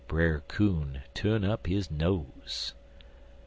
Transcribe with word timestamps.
"Brer 0.07 0.39
Coon 0.47 1.03
tu'n 1.13 1.45
up 1.45 1.67
his 1.67 1.91
nose. 1.91 2.73